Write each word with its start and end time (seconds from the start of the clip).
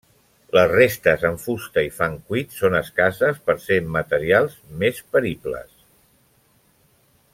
Les 0.57 0.69
restes 0.75 1.25
en 1.29 1.35
fusta 1.43 1.83
i 1.87 1.91
fang 1.97 2.15
cuit 2.31 2.57
són 2.61 2.77
escasses, 2.79 3.37
per 3.49 3.57
ser 3.67 3.77
materials 3.99 4.57
més 4.85 5.03
peribles. 5.17 5.77